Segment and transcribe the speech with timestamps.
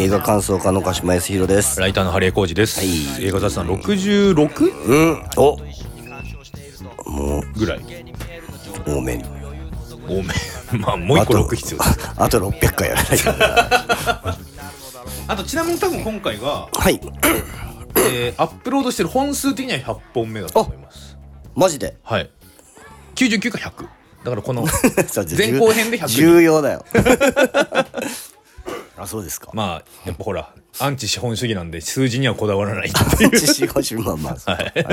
[0.00, 1.78] 映画感想家の鹿島康弘です。
[1.78, 2.88] ライターのハリエコージです、はい。
[3.22, 4.86] 映画雑談 66?
[4.86, 5.22] うん。
[5.36, 5.58] お。
[7.04, 7.80] もぐらい。
[7.80, 7.82] う
[8.96, 9.24] 多めに。
[10.08, 10.32] 多め。
[10.80, 11.80] まあもう一個6必要
[12.16, 13.28] あと600回やらないと。
[15.28, 16.98] あとちなみに多分今回が、はい。
[17.96, 21.18] えー、アップロードしてる本数的には100本目だと思います。
[21.54, 21.98] マジで？
[22.02, 22.30] はい。
[23.16, 23.86] 99か100
[24.24, 24.64] だからこの
[25.36, 26.86] 前後編で100重要だよ
[29.00, 29.50] あそうですか。
[29.54, 33.30] まあやっぱほらアンチ資本主義なんで数字にはこだわらないっていう。
[33.30, 34.84] 知識欲しいまんまはい。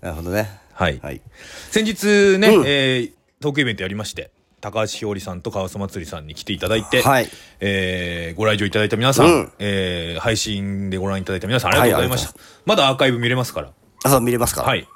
[0.00, 0.48] なるほどね。
[0.72, 1.20] はい、はい。
[1.70, 2.64] 先日ね、うん。
[2.66, 7.28] えートークイベントやりまして高橋ひょりさんと川曽祭さんに来ていただいて、はい。
[7.58, 9.52] えーご来場いただいた皆さん、うん。
[9.58, 13.72] えー配信でご覧いただいた皆さんありがとうございました、はいまだアーカイブ見れますから。
[14.04, 14.62] あそう見れますか。
[14.62, 14.86] はい。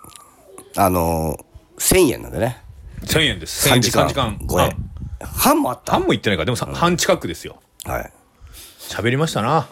[0.76, 2.62] あのー、1000円なんでね。
[3.02, 3.68] 1000円です。
[3.68, 4.08] 1000 3円で3時間。
[4.08, 4.38] 時間
[5.20, 5.92] 半もあった。
[5.92, 7.60] 半も言ってないからでもさ、半近くですよ。
[7.84, 8.12] はい
[8.88, 9.68] 喋りましたな。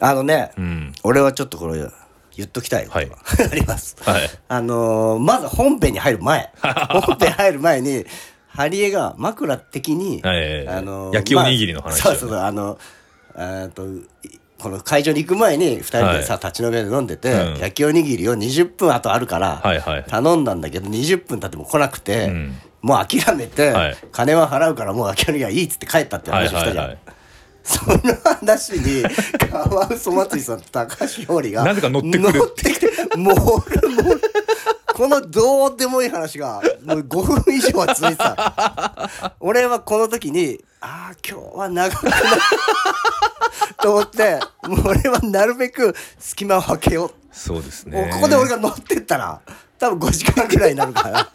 [0.00, 0.92] あのね、ん。
[1.02, 1.84] 俺はちょっとこれ
[2.36, 3.16] 言っときたいことが、
[3.50, 3.96] あります。
[4.04, 4.30] はい。
[4.48, 6.50] あのーまず本編に入る前。
[6.62, 8.04] 本編入る前に
[8.48, 12.78] ハリエが枕的に、はいあのー焼きおにぎりの話まあそうそうあの
[13.36, 13.86] えーっと
[14.28, 16.46] いこの会場に行く前に2人でさ、はい。
[16.46, 17.58] 立ち飲みで飲んでて、うん。
[17.58, 20.04] 焼きおにぎりを20分後あるから、はいはい。
[20.08, 22.56] 頼んだんだけど20分経っても来なくて、ん。
[22.82, 23.96] もう諦めて、はい。
[24.10, 26.76] 金は払うからもう焼きおにぎりはいいっつって帰ったって話をしたじゃん。
[26.76, 26.98] はいはいはい
[27.68, 29.02] その話に
[29.50, 32.38] カワウソ祭りさんと高橋ひょうりがなぜか乗ってくる。
[32.38, 33.34] 乗ってきてもう
[33.66, 34.20] 俺もう
[34.94, 39.10] このどうでもいい話がもう5分以上は続いてた。
[39.38, 42.22] 俺はこの時にああ今日は長くなる
[43.82, 47.10] と思ってもう俺はなるべく隙間を空けよう。
[47.30, 48.10] そうですね。
[48.14, 49.42] ここで俺が乗ってったら
[49.78, 51.28] 多分5時間ぐらいになるから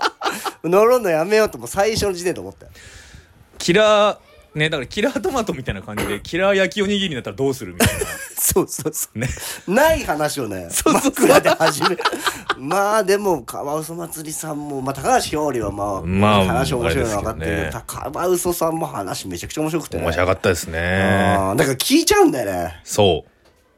[0.64, 2.72] 乗るのやめようともう最初の時点で思ったよ
[3.60, 4.18] キラー
[4.56, 8.06] ねだからキラートマトみたいな感じで キラー焼きおにぎりになったらどうするみたいな。
[8.38, 9.20] そうそうそう。
[9.20, 9.28] ね。
[9.68, 11.28] ない話をね そうそうそう。
[11.28, 12.00] 枕で始める。
[12.58, 20.80] まあでもカワウソ祭りさんも、まあ、高橋ひょうりはまあ、まあ話面白いの分かってるあれですけカワウソさんも話めちゃくちゃ面白くて、ね、面白かったですね。
[21.38, 22.82] あーだから聞いちゃうんだよね。
[22.84, 23.33] そう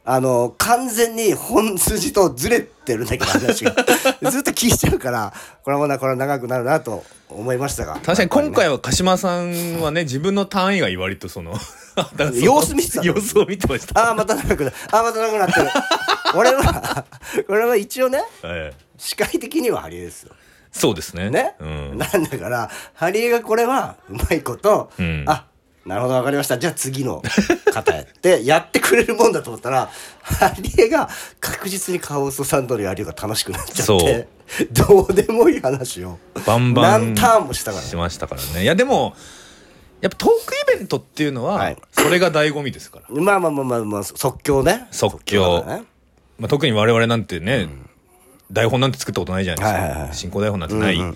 [0.08, 3.72] あの完全に本筋とずれてるんだけど話が
[4.30, 5.34] ずっと聞いちゃうから
[5.64, 7.96] これもなこれは長くなるなと思いましたが。
[7.96, 11.56] 確かに今回はは鹿島さんはね自分の単位が割とその
[12.40, 13.06] 様子見てたの。
[13.06, 14.00] 様子を見てました。
[14.00, 14.76] ああまた長くなる。
[14.92, 15.70] ああまた長くなってる。
[16.36, 17.06] 俺は
[17.48, 20.34] これは一応ねはい視界的にはハリエですよ。
[20.72, 21.32] そうですね。
[21.32, 25.24] ね、うん、なんだからハリエがこれはうまいこと、うん。
[25.28, 25.46] あ
[25.85, 26.57] なるほど分かりました。
[26.57, 27.22] じゃあ次の
[27.72, 29.90] 方へって やってくれるもんだと思ったら
[30.22, 31.09] ハリエが
[31.40, 34.28] 確実にカオスサンドルやるが楽しくなっちゃって
[34.72, 38.63] どうでもいい話をバンバン何ターンもしたからしましたからね。
[38.63, 39.16] いやでも
[40.01, 41.78] やっぱトークイベントっていうのは、はい。
[41.91, 44.88] それが醍醐味ですから、まあまあまあまあ、まあ、即興ね。
[44.91, 45.63] 即興。
[45.66, 45.84] だね。
[46.38, 47.69] まあ、特に我々なんてね、
[48.52, 50.13] 台本なんて作ったことないじゃないですか、はいはいはい。
[50.13, 51.16] 進行台本なんてない、うんうんうん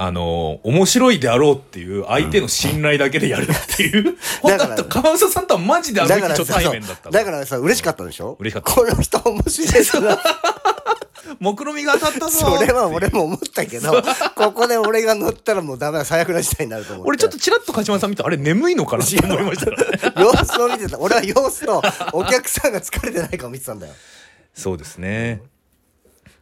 [0.00, 8.36] あのー面白いであろうっていう相手の信頼だけでやるっていう、 本当だカワウソさんとはマジであのだから時初対面だっただからさ嬉しかったでしょ？
[8.38, 8.80] 嬉しかった。
[8.80, 9.68] この人面白い
[11.40, 12.30] 目論みが当たったぞ。
[12.30, 14.02] それは俺も思ったけど
[14.34, 17.08] ここで俺が乗ったらもうダメだ最悪な事態になると思って。
[17.08, 19.70] 俺ちょっとチラッと鹿島さん見てあれ眠いのかなって思いました。
[20.22, 20.98] 様子を見てた。
[21.00, 21.82] 俺は様子と
[22.12, 23.94] お客さんが疲れてないかを見てたんだよ。
[24.54, 25.42] そうですね。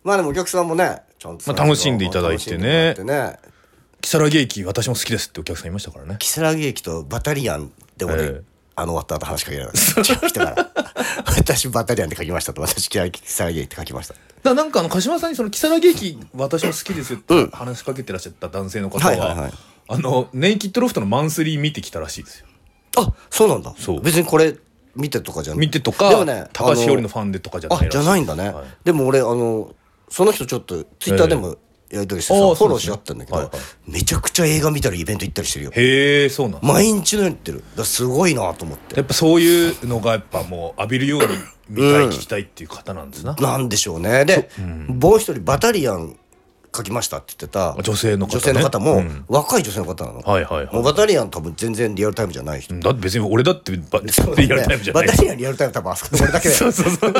[0.05, 2.95] まあでもお客さんもねちゃんとまあ楽しんでいただいてね。
[2.95, 3.39] てね。
[4.03, 6.17] 如月駅私も好きですってお客さんいましたからね。
[6.19, 8.43] 木更木駅とバタリアンで俺、ええ。
[8.79, 10.71] あの終わった後話しかけなかった人から。
[11.37, 12.53] 私バタリアンって書きました。
[12.53, 14.15] と私木更木駅って書きました。
[14.43, 19.53] だなんかあの鹿島さんにその如月駅私も好きですよって話しかけてらっしゃった男性の方は,、はいはいはい。
[19.89, 22.47] あのネイキッドロフトのマンスリー見てきたらしいですよ。
[22.99, 23.75] あそうなんだ。
[23.79, 24.01] そう。
[24.03, 24.57] 別にこれ
[24.95, 28.65] 見てとかじゃん見てとかでもね高橋ひよりのあファンでとかじゃないじゃないんだね、はい。
[28.85, 29.75] でも俺あの
[30.09, 31.57] その人ちょっとツイッターでも
[31.91, 33.93] やり取りしてさ、ああフォローし合ったんだけど、そうですねはい。
[33.93, 35.73] めちゃくちゃ映画見たりイベント行ったりしてるよ。
[35.75, 36.67] へえそうなんだ。
[36.67, 37.65] 毎日のように言ってる。
[37.77, 38.97] だすごいなと思って。
[38.97, 41.27] やっぱそういうのがやっぱもう浴びるように
[41.69, 44.25] 見たい聞きたいっていう方なんですな、なんでしょうね。
[44.25, 44.51] で、
[44.89, 46.17] もう一人バタリアン
[46.77, 48.39] 書きましたって言ってた女性の方ね。
[48.39, 49.25] 女性の方も、うん。
[49.29, 50.75] 若い女性の方なの、はいはいはい。
[50.75, 54.13] もうバタリアン多分全然リアルタイムじゃない人、だって別に俺だってバリ
[54.53, 55.07] アルタイムじゃない。
[55.07, 57.13] バタリアンリアルタイム多分あそこで俺だけだよ そうそうそう。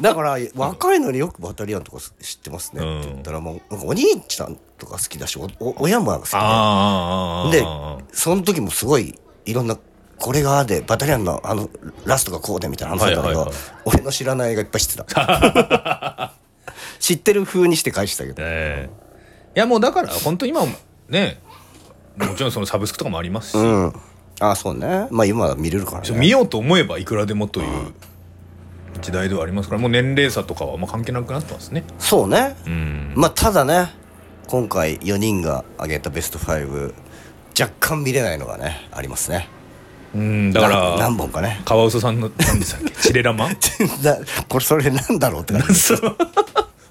[0.00, 7.66] だから若いのによくバタリアンとか知ってますねって言ったらもうなんかお兄ちゃんとか好きだしおお親も好きでで
[8.12, 9.76] その時もすごいいろんな
[10.18, 11.68] これがでバタリアンのあの
[12.04, 13.52] ラストがこうでみたいな話だったけど、
[13.84, 16.34] 俺の知らない映画いっぱい知ってた
[16.98, 19.08] 知ってる風にして返したけどええ。
[19.56, 20.72] いやもうだから本当今も
[21.08, 21.40] ね
[22.16, 23.92] もちろんそのサブスクとかもありますし、うん。
[24.40, 25.08] あそうね。
[25.10, 26.10] まあ今は見れるからね。
[26.18, 27.92] 見ようと思えばいくらでもという
[29.00, 31.84] 時代ではありますからもう年齢差とかはあ関係なくなってますね。
[31.98, 32.56] そうね。
[32.66, 33.12] うん。
[33.16, 33.92] まあただね
[34.48, 36.94] 今回4人が挙げたベスト5
[37.60, 39.48] 若干見れないのがねありますね。
[40.14, 41.60] うんだかなら何本かね。
[41.64, 42.90] カワウソさんの何でしたっけ？
[42.94, 43.48] チレラマ？
[43.50, 43.54] な
[44.48, 46.16] これそれなんだろうって感じそう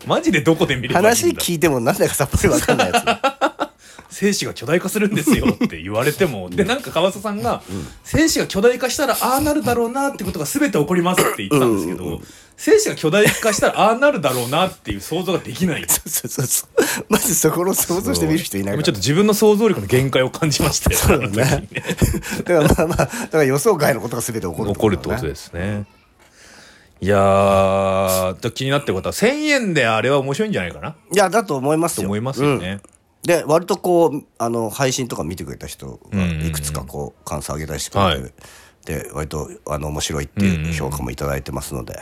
[0.08, 1.10] マジでどこで見ればいいんだ？
[1.10, 3.22] 話聞いてもなんだかさっぱりわかんないや
[4.10, 6.50] 精子が巨大化するんですよって言われても。
[6.50, 7.62] でなんか川瀬さんが、
[8.04, 12.22] 精子が巨大化したらああなるだろうなってことが全て起こりますって言ったんですけど、
[12.56, 15.86] 精子が巨大化したらああなるだろうなっていう想像ができない。
[15.86, 17.06] つそうそうそう。
[17.10, 21.34] まずそこの想像して見る人いないからちょっと自分の想像力の限界を感じましたよそうだに。
[21.38, 21.70] ね
[22.44, 25.86] だからまあまあだから予想外のことが全て起こる起こるってことでですね
[27.00, 30.96] いやー気になってることは1000円であれは面白いんじゃないかな？
[31.14, 32.04] いやだと思いますよ。
[32.04, 32.82] と思いますよね、
[33.24, 38.34] で割とこうあの配信とか見てくれた人がうんうんうんいくつかこう感想上げたりしてくれて、はい。
[38.86, 42.00] で割とあの面白いっていう評価もいただいてますので、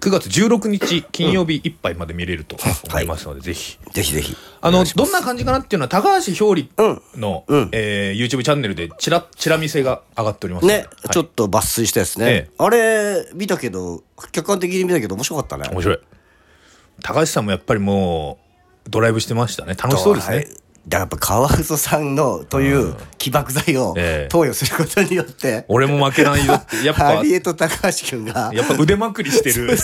[0.00, 2.56] 9月16日金曜日いっぱいまで見れると
[2.88, 3.78] 思いますので、ぜひ。
[3.92, 4.36] ぜひぜひ。
[4.60, 6.70] あのどんな感じかなっていうのは高橋ひょうり
[7.16, 7.68] の、うん。
[7.72, 12.50] えー YouTube チャンネルでチラチラ見せが上がっておりますね、ちょっと抜粋したやつね、ええ。
[12.58, 15.68] あれ見たけど客観的に見たけど面白かったね。
[15.72, 15.98] 面白い。
[17.02, 18.38] 高橋さんもやっぱりも
[18.86, 19.74] うドライブしてましたね。
[19.74, 20.36] 楽しそうですね。
[20.36, 20.48] はい
[20.88, 24.28] だからやっぱカワウソさんのという起爆剤をええ。
[24.30, 27.16] 投与することによって、俺も負けないよってやっぱ。
[27.16, 28.50] ハリエと高橋君が。
[28.54, 29.76] やっぱ腕まくりしてる。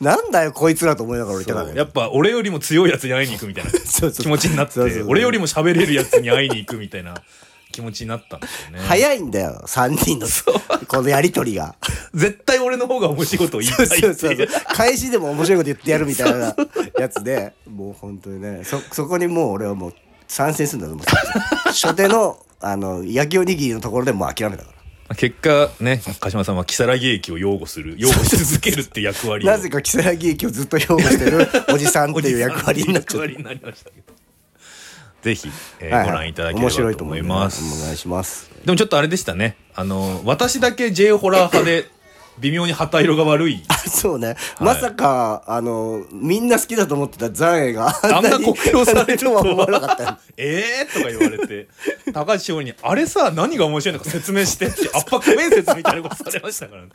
[0.00, 7.14] なんだよこいつらと思いながら俺たやっぱ俺よりも強いやつに会いに行くみたいな気持ちになって俺よりも喋れるやつに会いに行くみたいな
[7.74, 8.78] 気持ちになったんですよね。
[8.78, 10.28] 早いんだよ3人の
[10.86, 11.74] このやりとりが。
[12.14, 14.14] 絶対俺の方が面白いことを言いたいってそう。
[14.14, 14.48] そうそういう。
[14.74, 16.54] 開始でも面白いこと言ってやるみたいな
[17.00, 18.62] やつでもう本当にね。
[18.62, 19.94] そそこにもう俺はもう
[20.28, 21.12] 参戦するんだと思って
[21.70, 24.70] 初手の あの焼きおにぎりのところでもう諦めたか
[25.08, 25.16] ら。
[25.16, 29.50] 結果ね鹿島さんは如月駅を擁護する擁護し続けるって役割を。
[29.50, 33.50] なぜか如月駅をずっと擁護してるおじさんっていう役割になっちゃったけど
[35.24, 35.48] ぜひ、
[35.80, 36.10] えーた、はいはい。
[36.10, 37.82] ご覧いただければと思います。
[37.82, 38.50] お願いします。
[38.64, 39.56] でもちょっとあれでしたね。
[39.74, 41.88] あの私だけ J ホラー派で
[42.40, 43.62] 微妙に旗色が悪い。
[43.68, 50.92] あ そうね、まさかあのみんな好きだと思ってたザエがあんな酷評されるとは思わなかったよ えー？
[50.92, 51.68] とか言われて。
[52.12, 56.88] 高橋翔に「あれさ何が面白いのか説明して」って圧迫面接みたいなことされましたからね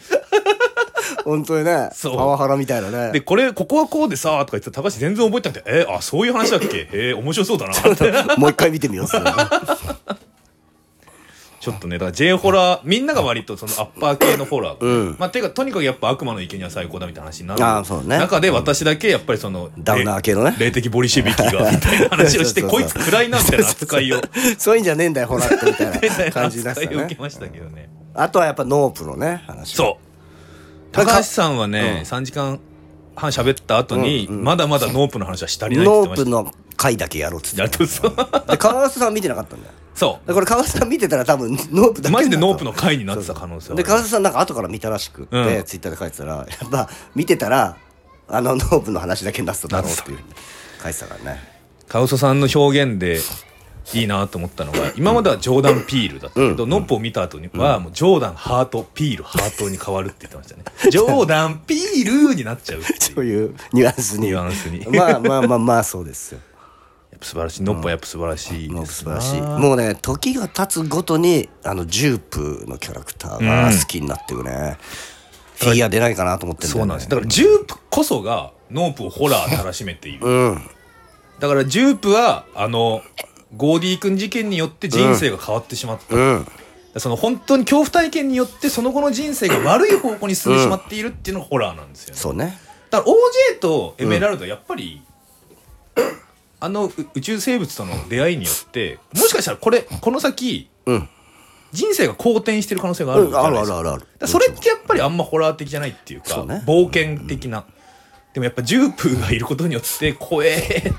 [1.26, 2.18] 本当にねそう。
[2.18, 3.12] パワハラみたいなね。
[3.12, 6.90] でこれここはこうでさとか言って高橋全然覚えてなくて「えー、あそういう話だっけ？
[6.92, 9.08] えー、面白そうだな」ってもう一回見てみよう
[11.60, 15.16] ちょっとねだから J ホラーみんなが割とそのアッパー系のホラー、うん。
[15.20, 17.62] まあていうかとにかくやっぱ悪魔のいけにえは最高だみたいな話になる。
[17.64, 18.18] あーそうね。
[18.18, 20.56] 中で私だけやっぱりそのダウナー系のね。
[20.58, 24.22] 霊的ボリシェヴィキが みたいな話をしてそうそうそうこいつ暗いなみたいな扱いを。
[24.58, 27.90] そういうんじゃねえんだよほらってみたいない感じになってたいを受けましたけどね。
[28.16, 29.76] あとはやっぱノープのね話。
[29.76, 30.09] そう
[30.92, 32.60] 高橋さんはね、3時間
[33.16, 36.30] 半喋った後に、まだまだノープの話はしたりないって言ってました。
[36.30, 37.60] ノープの回だけやろうっつって。
[37.60, 38.16] やるとそう。
[38.50, 39.74] で川瀬さんは見てなかったんだよ。
[39.94, 43.84] そでこれ川瀬さん見てたら多分ノープだけうマジでノープのの回になってた可能性はある。
[43.84, 45.64] で川瀬さんなんか後から見たらしくって、うん。
[45.64, 47.78] ツイッターで書いてたらやっぱ見てたら
[48.30, 50.20] あのノープの話だけになってただろうっていう
[50.82, 51.60] 書いてたからね。
[51.90, 53.20] 川瀬さんの表現で
[53.94, 60.64] いいなと思ったのが今まではジョーダン・ピールだったけど、ノープを見た後にはもうジョーダン・ハート・ピール・ハートに変わるって言ってましたね。
[60.92, 64.28] ジョーダン・ピールになっちゃうそういうニュアンスに。
[64.28, 64.86] ニュアンスに。
[64.96, 66.40] まあまあまあまあそうですよ。
[67.12, 67.64] やっぱ素晴らしい。
[67.64, 69.42] ノープはやっぱ素晴らしいもうです素晴らしい。
[69.42, 74.78] もうね時が経つごとにあのジュープのキャラクターが好きになっていくね、
[75.56, 76.80] フィギュア出ないかなと思ってんだよね。
[76.80, 77.10] そうなんです。
[77.10, 80.26] だからジュープこそがノープをホラーたらしめている。
[80.26, 80.62] うん。
[81.40, 83.02] だからジュープはあの
[83.56, 86.48] ゴーディー君事件によって人生が変わってしまった、うん。
[86.98, 92.58] その本当に恐怖体験によってその後の人生が悪い方向に進んでしまっているっていうのがホラーなんですよね、そうね。
[92.90, 95.02] だから OJ とエメラルドはやっぱり、
[96.60, 101.10] あのう宇宙生物との出会いによってもしかしたらこれこの先うん。
[101.72, 103.74] 人生が好転してる可能性があるじゃないですか。
[103.76, 104.28] るあるあるある。
[104.28, 106.64] それってやっぱりあんまホラー的じゃないっていうかね。
[106.66, 107.64] 冒険的な、
[108.34, 110.92] でもやっぱジュープがいることによって怖え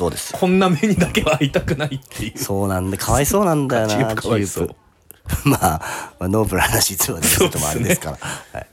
[0.00, 0.32] そうです。
[0.32, 2.38] よこんな目にだけは会いたくないっていう。
[2.38, 4.22] そうなんでかわいそうなんだよなジュープ。
[4.22, 4.74] かわいそう。
[5.44, 8.18] まあ、まあ、ノープの話いつまでするともあれですから。
[8.18, 8.66] はい、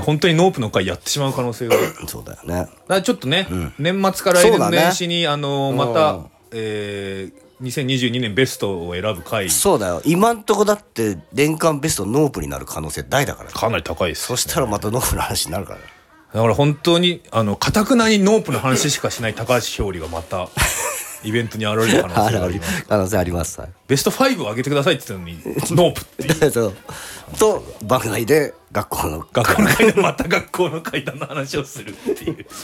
[0.00, 1.74] 本当にノープの回やってしまう可能性が。
[2.06, 2.68] そうだよね。
[2.86, 3.48] らちょっとね、
[3.80, 6.20] 年末から来年年始に、あのまうんた、
[6.52, 9.50] えー、2022年ベストを選ぶ回。
[9.50, 10.00] そうだよ。
[10.04, 13.48] 今んとこだって年間ベストノープになる可能性大だから。
[13.48, 15.80] ねかなり高いですそしたらまたノープの話になるから。
[15.80, 15.97] ね
[16.32, 20.48] だから本当にあのかたくなにノープの話しかしない高橋ひょうりがまた
[21.24, 22.84] イベントに現れる可能性があります。
[22.84, 23.60] 可能性あります。
[23.60, 25.38] はいベスト5を上げてくださいって言ったのに
[25.70, 26.52] ノープっていう。
[26.52, 26.74] そう
[27.38, 32.46] と番外で学校の学校の階段また学校の階段の話をするっていう。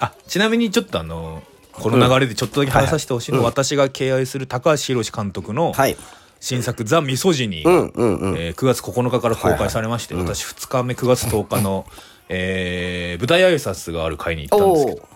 [0.00, 5.96] あちなみにちょっとあのこの流れでちょっとだけ話させてほしいのは、私が敬愛する高橋宏監督のはい
[6.40, 8.36] 新作「ザ・ミソジニーが」うんうんうん。
[8.38, 11.86] えー9月9日から公開されまして、私2日目9月10日の、
[12.28, 15.08] えー舞台挨拶がある会に行ったんですけどお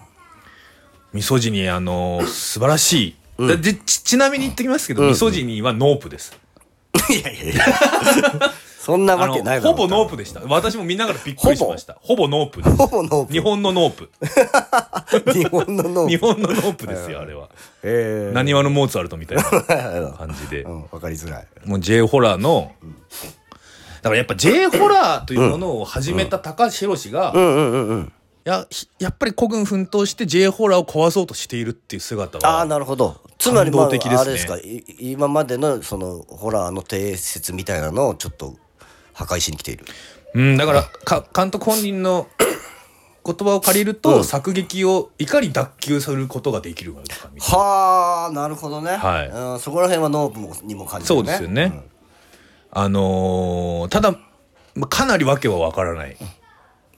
[1.12, 6.36] ミソジニーあのー素晴らしい、でちちなみに言ってきますけど、ミソジニーはノープです。
[7.10, 7.64] いやいやいや
[8.82, 10.40] そんなわけないだろほぼノープでした。
[10.48, 11.98] 私も見ながらびっくりしました。
[12.02, 12.76] ほぼノープです。
[12.76, 13.32] ほぼノープ。
[13.32, 14.10] 日本のノープ。
[15.32, 16.26] 日本のノ日ープ。
[16.26, 17.48] 本のノープですよあれは。
[17.84, 20.62] ええなにわのモーツァルトみたいな感じで。
[20.66, 21.46] うんわかりづらい。
[21.64, 22.72] もう J ホラーの
[24.02, 27.40] だからやっぱ J ホラーというものを始めた高橋洋が、うん。
[27.40, 28.12] うんうんうん
[28.44, 33.20] やひやっぱり孤軍奮闘して J ホラーを壊そうとしているっていう姿ああはなるほど。
[33.38, 33.98] つまりまああれ
[34.32, 34.56] ですか。
[34.58, 38.56] い今までのそのホラーの定説みたいなのをちょっと
[39.24, 39.84] 破壊しに来ている。
[40.34, 42.26] うんだからか監督本人の
[43.24, 47.00] 言葉を借りると、作劇をいかに脱臼することができるか
[47.56, 49.28] はあなるほどね、はい。
[49.28, 51.82] うん、そこら辺はノープもにも感じるそうですよね、
[52.72, 54.12] あのーただ
[54.74, 56.16] まあかなりわけはわからない。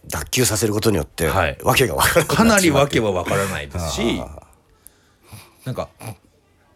[0.06, 1.58] 脱臼させることによって、はい。
[1.62, 4.22] わけが分からなくかなりわなってしまってけはわからないですし
[5.64, 5.88] なんか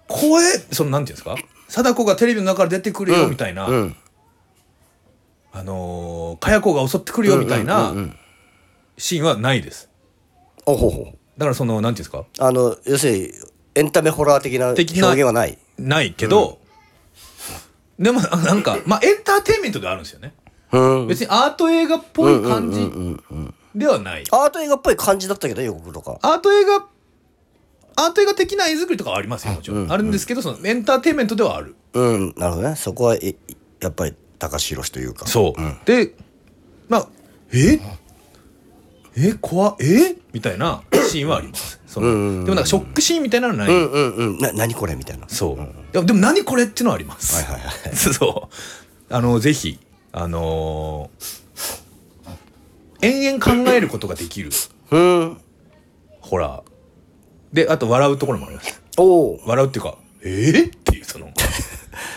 [0.09, 1.37] 声そのなんていうんですか？
[1.69, 3.97] 貞子がテレビの中で出てくるよみたいな、うん
[5.53, 7.95] あのー、かや子が襲ってくるよみたいな
[8.97, 9.89] シーンはないです。
[10.67, 12.25] おほほだからそのなんていうんですか？
[12.39, 13.31] あの要するに
[13.75, 15.57] エンタメホラー的な表現はない。
[15.79, 16.59] ないけど、
[17.99, 20.35] でもなんかまあエンターテインメントではあるんですよね。
[20.73, 21.07] うん。
[21.07, 22.81] 別にアート映画っぽい感じ
[23.75, 24.25] ではない。
[24.31, 26.19] アート映画っぽい感じだったけど予告とか。
[26.23, 26.87] アート映画
[27.97, 31.75] アート映画的な絵作りとかはありますよもちろん、あるんですけどそのエンターテインメントではある。
[31.95, 32.77] うんなるほどね。
[32.77, 33.37] そこはえ
[33.81, 35.27] やっぱり高橋宏というか。
[35.27, 36.15] そう、で
[36.89, 37.09] まあ
[37.53, 37.81] え？
[39.17, 40.17] え怖っえ？
[40.33, 41.81] みたいなシーンはあります。
[41.87, 42.07] その
[42.45, 44.39] でもなんかショックシーンみたいなのはない、うんうんうん。
[44.39, 45.29] な何これみたいな。
[45.29, 45.57] そう、
[45.93, 48.49] でもでも何これっていうのはあります、はいはいはい そ
[49.11, 49.15] う。
[49.15, 49.79] あのぜひ
[50.13, 51.39] あのー
[53.01, 54.51] 延々考えることができる。
[54.91, 55.41] うん。
[56.21, 57.55] ホラー。
[57.55, 58.83] であと笑うところもあります。
[58.99, 59.05] お
[59.35, 60.29] お笑うっていうかえ？
[60.51, 61.31] ー、っていうそのえ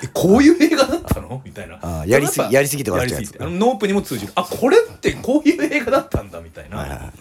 [0.09, 1.41] こういう映画だったの？
[1.45, 1.75] みたいな。
[1.81, 3.31] あーやりすぎやりすぎて笑っちゃうやつ。
[3.33, 4.33] やノープにも通じる。
[4.35, 7.11] あこれってこういう映画だったんだみたいな、はいはいはい。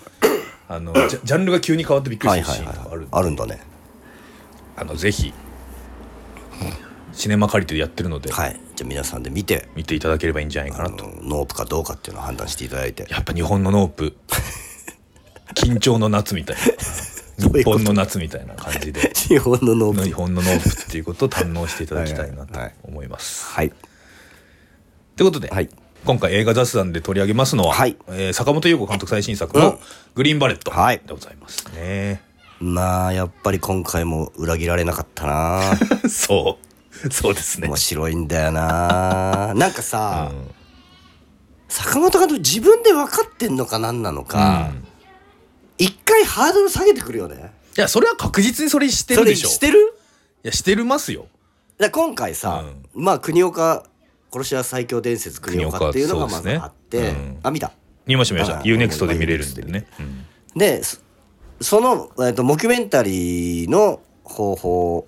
[0.69, 3.61] あのジャンルが急に変わってびっくりはいするはいはいシーンとかあるあるんだね。
[4.77, 5.33] あのぜひ
[7.13, 8.61] シネマカリテやってるので、はい。
[8.77, 11.05] じゃあ皆さんで見て見ていただければいいんじゃないかあなと。
[11.07, 13.07] のノープかどうかっていうのを判断していただいて。
[13.11, 14.17] やっぱ日本のノープ。
[15.55, 16.63] 緊張の夏みたいな
[17.49, 19.13] 日本の夏みたいな感じで。
[19.15, 22.63] 日本のノー日プ本のノープっていうことを堪能していただきたいなとはいはい。
[22.65, 23.47] はい思います。
[23.47, 23.71] はい。
[25.17, 25.69] ということで、はい。
[26.05, 27.97] 今回映画雑談で取り上げますのは、はい。
[28.09, 29.79] えー坂本優子監督最新作のうん
[30.15, 31.01] 「グリーンバレット」はい。
[31.07, 32.23] でございますね。
[32.59, 35.63] まあやっぱり今回も裏切られなかったな。
[36.09, 36.59] そ
[37.07, 37.13] う。
[37.13, 37.69] そうですね。
[37.69, 37.77] 面。
[37.77, 39.53] 白いんだよな。
[39.55, 40.51] なんかさ、うん。
[41.69, 44.90] 坂本監督自分で分かってんのか何なのか、うん
[45.81, 47.53] 一回ハードル下げてくるよね。
[47.77, 49.49] いやそれは確実にそれしてるでしょ。
[49.49, 49.79] してる？
[50.45, 51.27] いやしてるますよ。
[51.91, 53.85] 今回さ、まあ国岡
[54.31, 57.39] 殺し屋最強伝説国岡っていうのがまずあって、ねうん。
[57.43, 57.73] あ見た。
[58.07, 58.59] 見ました見ました。
[58.59, 60.27] あ UNEXT で見れるんでね、うん。
[60.55, 60.99] でそ
[61.63, 65.07] その、えっとモキュメンタリーの方法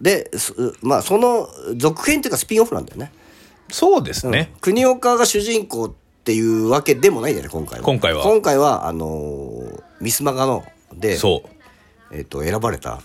[0.00, 3.12] でそまあその続編っていうかスピンオフなんだよね。
[3.70, 5.96] そうですね、国岡が主人公って
[6.32, 7.84] いうわけでもないんだよね今回は。
[7.84, 8.22] 今回は。
[8.22, 10.64] 今回はあのーミスマガの
[10.94, 12.14] でそう。
[12.14, 13.00] えっと選ばれた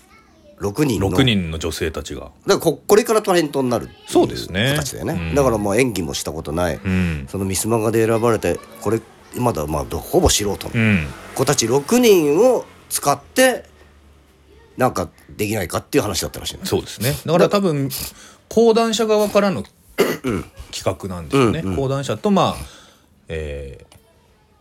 [0.60, 1.10] 6人の。
[1.10, 2.20] 6人の女性たちが。
[2.20, 4.74] だからここれからタレントになるっていそうですね。
[4.76, 5.34] 形だよね、うん。
[5.34, 7.26] だからもう演技もしたことない、うん。
[7.30, 9.00] そのミスマガで選ばれてこれ
[9.36, 11.06] まだまあどほぼ素人のうん。
[11.34, 13.64] 子たち6人を使って
[14.76, 16.60] なんかできないかっていう話だったらしいね。
[16.64, 17.14] そうですね。
[17.24, 17.88] だから多分
[18.48, 19.64] 講談社側からの
[20.70, 22.81] 企画なんですよね、講談社とまあ、
[23.28, 23.92] えー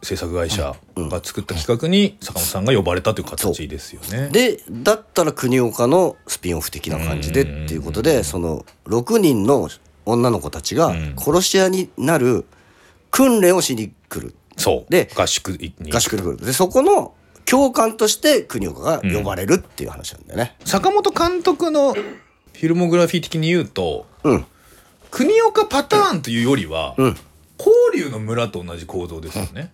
[0.03, 4.29] 制作会社が作った企画に坂本さんが呼ばれたという形ですよね。
[4.29, 9.69] でだったら国岡のスピンオフ的な感じでっていうことでその6人の
[10.05, 12.45] 女の子たちが殺し屋になる
[13.11, 14.33] 訓練をしに来る。
[14.57, 14.91] そう。
[14.91, 15.73] で合宿に。
[15.91, 16.45] 合宿に来る。
[16.45, 17.13] でそこの
[17.45, 20.55] 教官として国岡が呼ばれるっていう話なんだよね。
[20.65, 24.45] 坂本監督のフィルモグラフィー的に言うとうん。
[25.11, 27.17] 国岡パターンというよりは、うん
[27.63, 29.71] 交流の村と同じ構造ですよね。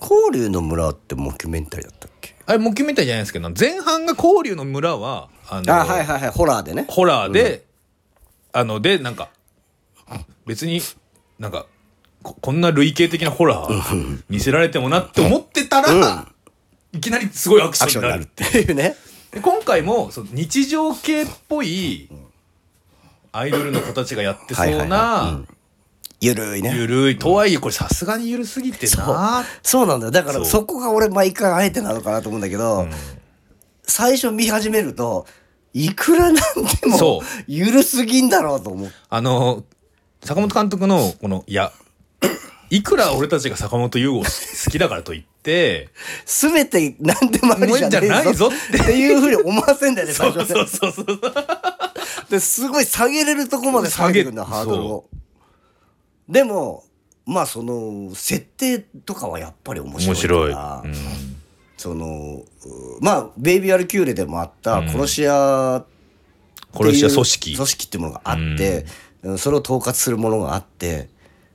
[0.00, 2.34] 交流の村ってモキュメンタリーだったっけ？
[2.46, 6.86] あれモキュメンタリーじゃないですけど前半が交流の村はあのあはいはいはいホラーでね。
[6.88, 7.64] ホラーで、
[8.52, 9.28] あのでなんか
[10.46, 10.80] 別に
[11.38, 11.66] なんか
[12.22, 16.26] ここんな類型的なホラー見せられてもなって思ってたら、
[16.92, 18.74] いきなりすごいアクションになるっていう。
[18.74, 18.96] ね。
[19.30, 22.08] で今回もその日常系っぽい
[23.32, 25.42] アイドルの子たちがやってそうな
[26.24, 26.72] ゆるいね。
[26.74, 27.18] ゆるい。
[27.18, 29.86] とはいえこれさすがにゆるすぎてなそう。
[29.86, 30.10] なんだよ。
[30.10, 30.44] だからそう。
[30.46, 32.86] そこが俺毎回あえてなのかなと思うんだけど、
[33.82, 35.26] 最初見始めると
[35.72, 36.40] いくらなんで
[36.96, 38.92] そもゆるすぎんだろうと思う。
[39.08, 39.64] あの
[40.22, 41.72] 坂本監督のこのいや
[42.70, 45.90] いくら俺たちが坂本優吾好きだからといって
[46.24, 48.50] 全て何でもありじゃじゃないぞっ
[48.86, 48.92] て。
[48.92, 50.66] いうふうに思わせんだよねそう最初ね。
[50.66, 51.20] そうそうそう
[52.30, 55.04] ですごい下げれるとこまで下げてくんだハードルを
[56.28, 56.84] でも
[57.26, 60.94] まあその設定とかはやっぱり面白い面白い、からうん。
[61.76, 62.44] そのう
[63.00, 65.86] まあベイビー・アル・キューレでもあった殺し屋っ
[66.72, 67.54] ていう殺し屋組織。
[67.56, 68.86] 組織っていうものがあって、
[69.22, 69.38] うん。
[69.38, 71.08] それを統括するものがあって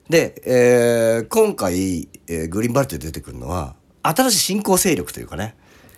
[0.10, 5.56] で、えー今回、えーグリーンバレットで出てくるのは新しい新興勢力というかね。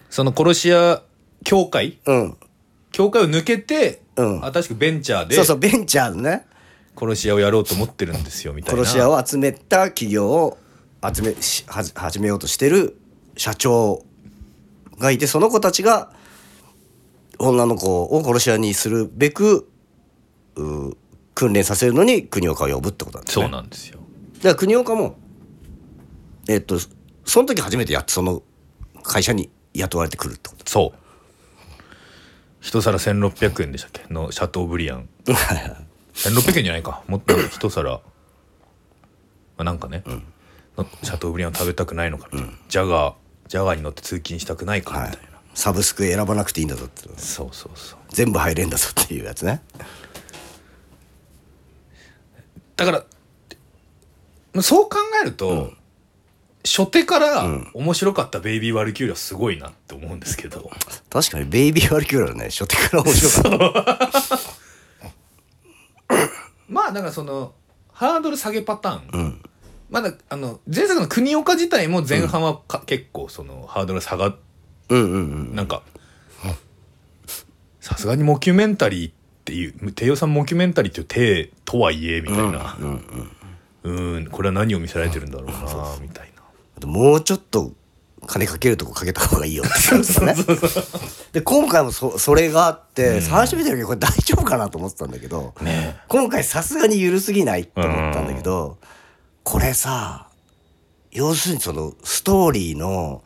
[0.09, 1.01] その殺し屋
[1.43, 1.99] 協会？
[2.05, 2.37] うん。
[2.91, 4.43] 協会を抜けて、うん。
[4.43, 5.35] 新しくベンチャーで。
[5.35, 6.45] そうそうベンチャーのね
[6.99, 8.81] 殺し屋をやろうと思ってるんですよみたいな。
[8.81, 10.57] 殺し屋を集めた企業を
[11.13, 12.97] 集めしはじ始めようとしてる
[13.37, 14.03] 社長
[14.99, 16.11] がいてその子たちが
[17.39, 19.67] 女の子を殺し屋にするべく
[20.55, 20.91] う
[21.33, 23.43] 訓練させるのに国岡を呼ぶってことなんですね。
[23.45, 23.99] そうなんですよ
[24.37, 25.15] だから国岡も
[26.47, 26.77] えっと
[27.25, 28.43] その時初めてやってその
[29.01, 30.97] 会社に雇われてくるってことそう。
[32.59, 34.13] 一皿1600円でしたっけ？
[34.13, 35.09] のシャトーブリアン
[36.13, 37.03] 1600円じゃないか。
[37.07, 38.01] もっと一皿、ま
[39.57, 40.03] あ、なんかね、
[40.77, 43.13] のシャトーブリアンを食べたくないのかみたいな、ジャガー
[43.47, 45.31] ジャガーに乗って通勤したくないかみたい。
[45.31, 47.99] な、サブスク選ばなくていいんだぞってそうそうそう。
[48.09, 49.61] 全部入れんだぞっていうやつね。
[52.75, 53.05] だか
[54.53, 55.71] らそう考えると、
[56.65, 60.69] 初手から面白かったベイビー・ワルキューレはすごいなって思うんですけど、
[61.09, 64.37] 確かにベイビー・ワルキューラね初手から面白かった
[66.71, 67.53] まあだからその
[67.91, 69.41] ハードル下げパターン、
[69.89, 74.35] まだあの前作の国岡自体も前半はか、結構そのハードル下がっ
[74.89, 75.17] うんうんう
[75.51, 75.55] ん。
[75.55, 75.83] なんか
[77.79, 82.77] さすがにモキュメンタリーっていう低予算モキュメンタリーっていう体とはいえみたいな。
[83.83, 85.55] うんこれは何を見せられてるんだろうな
[85.99, 86.43] みたいな。
[86.77, 87.71] あともうちょっと
[88.27, 89.63] 金かけるとこかけた方がいいよ。
[89.65, 98.77] ってで今回もそそれがあって、最初見た時これ大丈夫かなと思ってたんだけど、ね今回さすがに緩すぎないって思ったんだけど、
[99.43, 100.27] これさ
[101.11, 103.23] 要するにそのストーリーの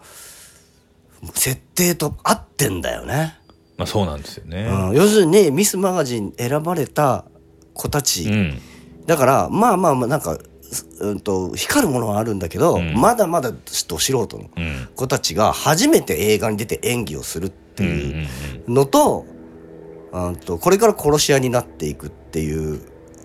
[1.33, 3.37] 設定と合ってんだよね、
[3.77, 4.67] まあそうなんですよね。
[4.89, 7.25] うん、要するにミスマガジン選ばれた
[7.73, 8.61] 子たち、うん。
[9.05, 10.43] だからまあまあまあなんか、す
[10.99, 12.93] うん、と光るものはあるんだけど、ん。
[12.93, 13.57] まだまだど
[13.97, 14.87] 素人のうん。
[14.95, 18.25] 子たちが初めて映画に出て演技をするってい
[18.67, 19.25] うんのと,、
[20.11, 22.81] うん、とこれから殺し屋になっていくっていう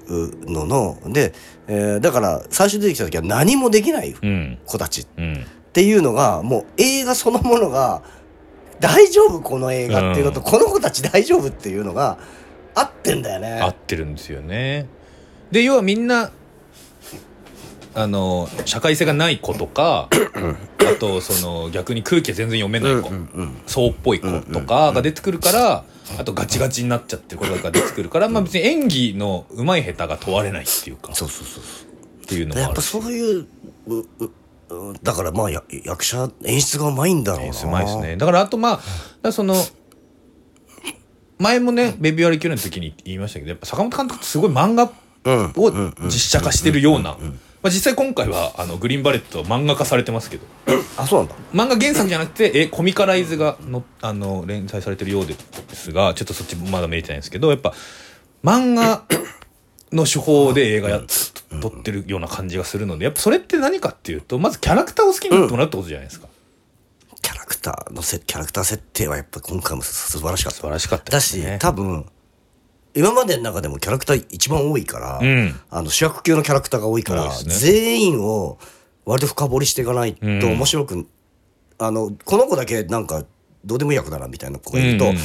[0.09, 1.33] うのので、
[1.69, 4.59] えーだから最初出てきた時は何もできないうん。
[4.67, 5.45] 子たちっうん。
[5.73, 8.03] ていうのがもう映画そのものが
[8.81, 10.47] 大丈夫この映画っていうのと、うん。
[10.47, 12.19] この子たち大丈夫っていうのが
[12.75, 13.61] 合ってんだよね。
[13.61, 14.89] 合ってるんですよね。
[15.51, 16.31] で要はみんな
[17.95, 20.09] あの社会性がない子とか
[20.79, 23.11] あとその逆に空気が全然読めない子、
[23.67, 25.85] そうっぽい子とかが出てくるから、
[26.19, 32.81] あとガチガチになっちゃってる子とかが出てくるから、まあ別に演技の上手い下手が問われないっていうか、そうそうそうそうっていうのもやっぱ。
[32.81, 33.47] そういう
[33.87, 37.61] うううだからまあや役者演出がうまいんだろうな。
[37.61, 38.17] うまいですね。
[38.17, 38.81] だからあとま
[39.23, 39.57] あ、その、
[41.39, 45.53] 前もね、ベビーアリキューレの時に言いましたけど、やっぱ坂本監督ってすごい漫画うん。
[45.57, 47.17] を実写化してるような、
[47.63, 50.47] まあ実際今回はあのグリーンバレットは漫画化されてますけど、
[50.97, 51.35] あそうなんだ。
[51.53, 55.35] 漫画原作じゃなくてえコミカライズがのあの連載されてるようで
[55.75, 57.75] すがちょっとそっちまだ見れてないんですけどやっぱ
[58.43, 59.05] 漫画
[59.93, 61.03] の手法で映画やっ
[61.61, 66.29] 撮ってるような感じがするのでやっぱそれって何かっていうとまずキャラクターを好きになってもらうってことじゃないですか、
[67.21, 70.57] キャラクターのせキャラクター設定はやっぱ今回もす素晴らしかった。
[70.57, 72.07] 素晴らしかっただし多分
[72.95, 75.61] 今までの中でもキャラクター一番多いから、うん。
[75.71, 77.31] あの主役級のキャラクターが多いから、ね。
[77.47, 78.59] 全員を
[79.05, 80.43] 割と深掘りしていかないとうん。
[80.43, 81.07] 面白く、
[81.79, 83.25] あのこの子だけなんか
[83.65, 85.25] どうでもいい役だなみたいな子がいると、うんうんうん。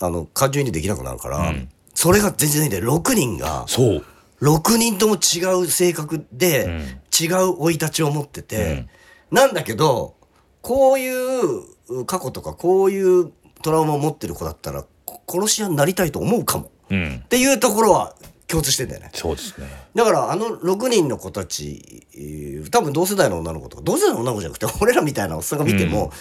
[0.00, 1.68] あの感情移入できなくなるから、うん。
[1.94, 4.04] それが全然ないんで6人がそう。
[4.42, 6.80] 6人とも違う性格で、うん。
[7.20, 8.86] 違う生い立ちを持ってて、
[9.30, 10.14] なんだけど
[10.62, 13.32] こういうう過去とかこういう
[13.62, 16.64] トラウマを持ってる子だったらこ殺し屋になりたいと思うかも。
[16.64, 18.14] うんっていうところは
[18.46, 19.10] 共通してんだよね。
[19.14, 19.66] そうですね。
[19.94, 26.12] だからあの6人の子たちえー多分同世代の女の子とか同世代の女の子じゃなくて俺らみたいなおっさんが見ても、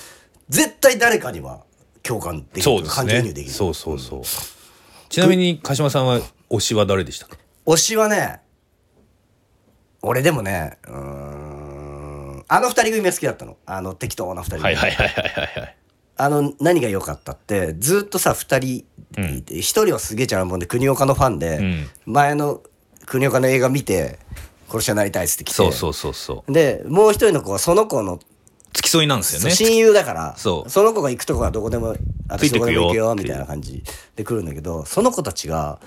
[0.47, 1.63] 絶対誰かには
[2.03, 3.51] 共感できるそうです感情移入ねできる。
[3.53, 4.21] そうそうそう。
[5.09, 7.35] ちなみに鹿島さんは推しは誰でしたか？
[7.65, 8.41] 推しはね
[10.01, 13.57] 俺でもねうーんあの二人組が好きだったの。
[13.65, 15.75] あの適当な二人組、はいはいはいはいはいはい
[16.19, 18.85] あの何が良かったってずっとさ二人
[19.37, 21.87] いて一、人はすげえチャランポンで国岡のファンで、うん。
[22.13, 22.61] 前の
[23.05, 24.19] 国岡の映画見て
[24.67, 25.53] 殺し屋になりたいっつって来て。
[25.53, 26.51] そうそうそうそう。
[26.51, 28.19] でもう一人の子はその子の
[28.73, 29.55] 付き添いなんですよね。
[29.55, 30.83] 親友だからそう。
[30.83, 31.95] の子が行くとこはどこでも
[32.27, 33.81] 私どこでも行くよみたいな感じ
[34.17, 35.79] で来るんだけどその子たちが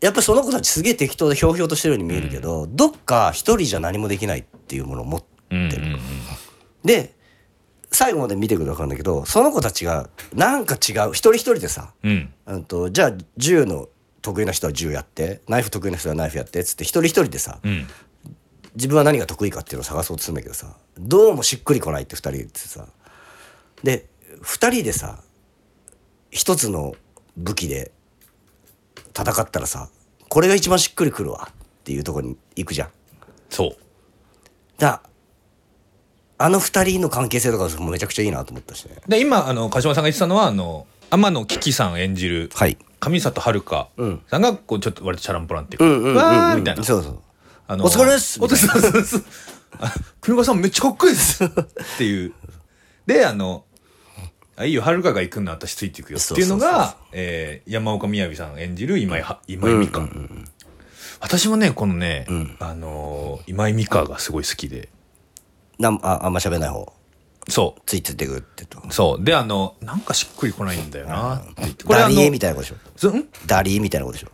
[0.00, 5.98] やっぱりその子たちすげえ適当でひょうひょうとしてるように見えるけど、どっか一人じゃ何もできないっていうものを持ってうんうんうん。
[6.84, 7.15] で
[7.90, 12.32] 最後まで見てく分かるんだけどその子たちがなんか違う一人一人でさ、うん。
[12.46, 13.88] うん、とじゃあ銃の
[14.22, 17.86] 得意な人は銃やってナイフ得意な人はナイフやってっつって一人一人でさ、うん。
[18.74, 22.86] 自分は何が得意かっていうのを探そうとするんだけどさどうもしっくりこないって2人言ってさ
[23.82, 24.06] で
[24.42, 25.20] 2人でさ
[26.30, 26.94] 一つの
[27.36, 27.92] 武器で
[29.18, 29.88] 戦ったらさ
[30.28, 32.88] これが一番しっくりくるわっていうところに行くじゃん。
[33.48, 33.76] そう。
[34.78, 35.02] だ
[36.38, 38.96] あの2人の関係性とかもめちゃくちゃいいなと思ったしね。
[39.08, 42.76] で今あの鹿島さんが言ってたのはあの天野キキさん演じるはい。
[42.98, 44.20] 上里遥うん。
[44.28, 46.16] さんがこうちょっと割とチャランポランっていうか、うんうんうんうん。
[46.16, 46.82] わーみたいな。
[46.84, 47.18] そうそう。
[47.68, 49.22] あのお疲れですお疲れ様です。
[49.78, 51.44] あ国岡さんめっちゃかっこいいです。
[51.44, 51.48] っ
[51.98, 52.32] ていう。
[53.06, 53.64] であの
[54.56, 60.08] あいいよ遥が行くんだ私ついていくよっていうのがえー山岡みやびさん演じる今井は今井美香、
[61.20, 62.26] 私もねこのね、
[62.58, 64.88] あのー今井美香がすごい好きで
[65.78, 66.92] なんああんま喋んない方。
[67.48, 69.24] そついてってくってとうそう。
[69.24, 71.36] であのなんかしっくりこないんだよな。
[71.36, 71.84] って言って。
[71.84, 73.10] ここれダリエれあのみたいなことでしょ。
[73.10, 73.28] そん？
[73.46, 74.32] ダリーみたいなことでしょ。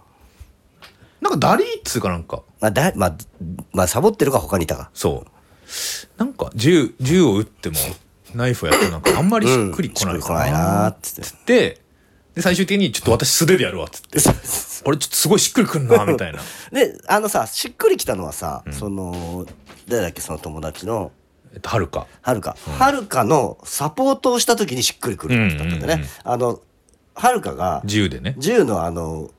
[1.21, 2.43] なんかダリーっつうかなんか。
[2.61, 3.17] まあだまあ、
[3.73, 4.91] まあ、サボってるか他にいたか。
[4.95, 5.31] そう。
[6.17, 7.77] なんか銃銃を撃っても
[8.35, 11.69] ナイフをやってもなんかあんまりしっくりこないしっくりこないなーっつって。
[11.69, 11.83] で
[12.35, 14.19] で最終的にちょっと私素手でやるわっつって。
[14.85, 16.41] これちょっとすごいしっくりくんなみたいな。
[16.73, 19.47] であのさしっくりきたのはさ、その
[19.87, 21.13] 誰だっけその友達の
[21.53, 22.07] えっとはるか。
[22.21, 26.61] はるかはるかのサポートをした時にしっくりくるって言ったんだよね、あの
[27.15, 28.35] はるかが銃でね。
[28.39, 29.31] 銃のあの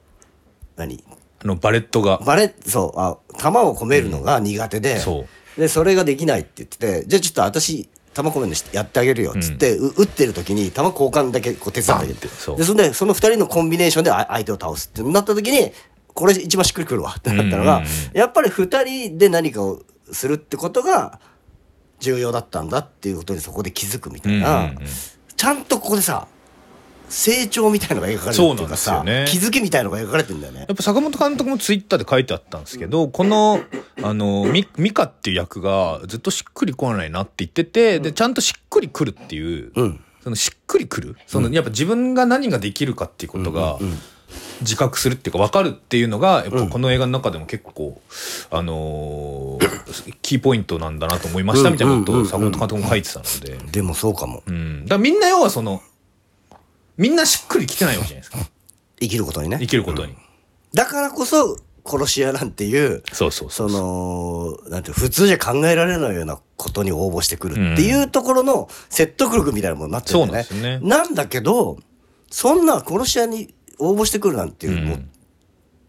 [0.76, 1.04] 何？
[1.44, 2.20] あのバレットが。
[2.26, 5.26] バレそうあ弾を込めるのが苦手で、そ
[5.58, 12.28] でそれができないって言っててじゃあちょっと私弾込めるのしやってあげるよっつって、う撃ってる時に弾交換だけこう手伝ってあげて。
[12.28, 12.58] そう。
[12.58, 15.72] でそんでその2人のコンビネーションであ相手を倒すってなった時に
[16.14, 21.20] これ一番しっくりくるわってなったのが、うんうんやっぱり2人で何かをするってことが
[22.04, 24.88] 重要だったんだっていうことにそこで気づくみたいな、うんうんうん。
[25.36, 26.28] ちゃんとここでさ
[27.10, 29.26] 成長みたいのが描かれてるっていうかさ、そうなんですよね。
[29.30, 30.60] 気づきみたいのが描かれてるんだよね。
[30.62, 30.66] や。
[30.72, 33.62] っぱ坂本監督もツイッターで書いてあったんですけど、この、
[34.02, 40.00] あの、ミミカっていう役がずっとしっくりこないなって言ってて、で、ちゃんとしっくりくるっていう、うん。
[40.24, 43.78] そのしっくりくる、そのやっぱ自分が何ができるかっていうことが、
[44.62, 48.02] 自覚するっていうか分かるっていうのが、やっぱこの映画の中でも結構、
[48.50, 49.73] あのー
[50.22, 54.84] キーポイントなんだなと思いましたみたいなことを坂本監督も書いてたので、でもそうかもうん。
[54.86, 55.82] だからみんな要はその、
[56.98, 58.38] みんなしっくりきてないわけじゃないですか。
[59.00, 60.16] 生きることにね生きることに。
[60.74, 63.70] だからこそ殺し屋なんていうそうそうそう。
[63.70, 70.26] そのなんていう普通じゃ考えられないようなことに応募してくるっていうところの説得力みたいなものになってるんね。
[70.26, 71.78] そうなんですよねなんだけど
[72.32, 75.06] そんな殺し屋に応募してくるなんていう、うんもう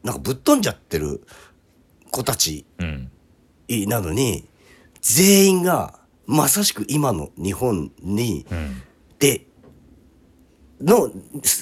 [0.02, 1.26] なんかぶっ飛んじゃってる
[2.10, 3.10] 子たちうん。
[3.86, 4.48] なのに
[5.00, 8.82] 全員がまさしく今の日本に、うん。
[9.18, 9.46] で
[10.80, 11.10] の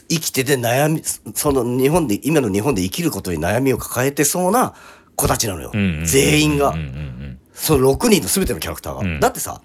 [0.08, 1.02] 生きてて悩み
[1.34, 4.74] その日本で今の日本で生きることに悩みを抱えてそうな
[5.14, 7.38] 子たちなのよ、うんうん全員が、うんうんうん。
[7.52, 9.20] その6人の全てのキャラクターが、うん。
[9.20, 9.60] だってさ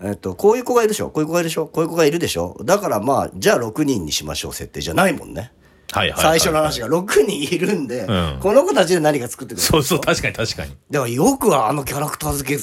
[0.00, 1.10] えっと、こういう子がいるでしょ？
[1.10, 1.66] こういう子がいるでしょ？
[1.66, 2.56] こういう子がいるでしょ？
[2.62, 5.52] だからまあじゃあ6人にしましょう設定じゃないもんね
[5.92, 8.38] 最初の話が6人いるんで、うん。
[8.40, 10.76] この子たちで何か作ってくるそうそう、確かに確かに。
[10.90, 12.62] だからよくあのキャラクター付け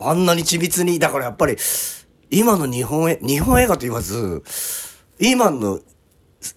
[0.00, 1.56] あんなに緻密にだからやっぱり
[2.30, 4.42] 今の日本へ日本映画と言わず
[5.18, 5.80] 今の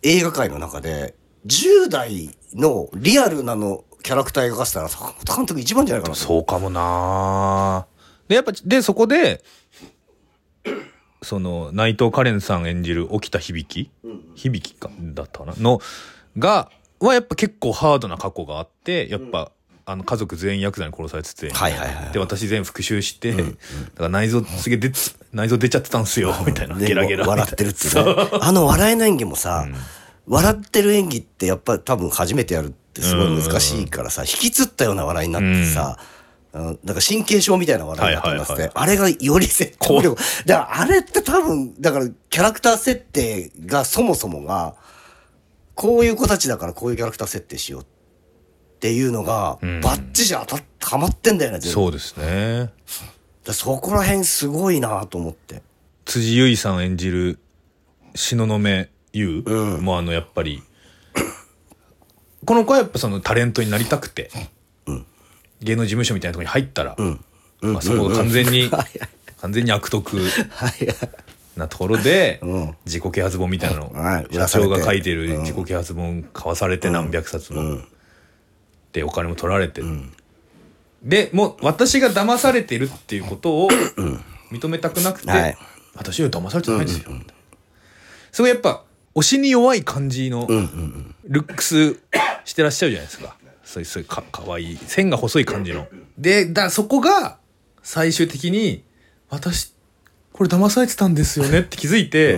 [0.04, 1.16] 映画界の中で
[1.48, 7.88] 10代のリアルなのキャラクター描かせたら坂本監督一番じゃないかなとそうかもな。
[8.28, 9.44] で、やっぱ、で、そこで、
[11.22, 13.90] その、内藤カレンさん演じる沖田響。
[14.36, 15.54] 響か、だったかな？
[15.58, 15.82] の、
[16.38, 19.52] が、はやっぱ結構ハードな過去があって、やっぱ、
[19.84, 23.54] あの家族全員ヤクザに殺されてて、はいはいはいで私全員復讐して、だか
[23.98, 27.26] ら内臓すげえ出つ内臓出ちゃってたんすよみたいなでゲラゲラ。
[27.26, 28.30] 笑ってるっていうね。
[28.40, 29.68] あの笑いの演技もさ、
[30.28, 36.06] 笑ってる演技ってやっぱり多分初めてやるってすごい難しいからさ、引きつったような笑いになってさ、うん、
[36.54, 40.22] だから神経症みたいな笑いになってますね、はいあれがより説得力。
[40.46, 44.76] だからあれって多分だからキャラクター設定がそもそもが
[45.76, 47.86] こういう子たちだからこういうキャラクター設定しようっ
[48.80, 52.72] ていうのがバッチリ当たっはまってんだよねそうですね。
[53.46, 55.62] そこら辺すごいなと思って。
[56.06, 57.40] 辻優衣さん演じる
[58.14, 58.60] 東雲
[59.14, 59.44] 優
[59.82, 60.62] もあのやっぱり、
[62.46, 64.30] この子はやっぱそのタレントになりたくて、
[65.62, 66.96] 芸能事務所みたいなところに入ったら、
[67.62, 68.70] まあ、そこが完全に、
[69.42, 70.72] 完全に悪徳はい
[71.56, 72.76] なところで、ん。
[72.86, 74.28] 自己啓発本みたいなの、はい。
[74.34, 77.80] 社長が書いてる自己啓発本買わされて何百冊も、
[78.94, 79.82] でお金も取られて、
[81.04, 83.70] でもう私が騙されてるっていうことを
[84.52, 85.58] 認めたくなくて、はい。
[85.96, 87.12] 私は騙されてないですよ、
[88.32, 90.48] すごいやっぱ推しに弱い感じの
[91.26, 92.00] ルックス
[92.46, 93.36] してらっしゃるじゃないですか
[93.72, 95.88] そういうそういうかかわいい線が細い感じの。
[96.18, 97.38] でだからそこが
[97.82, 98.84] 最終的に
[99.30, 99.74] 私
[100.34, 102.38] これ騙されてたんですよねって気づいて、